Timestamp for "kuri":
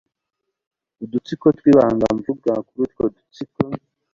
2.67-2.79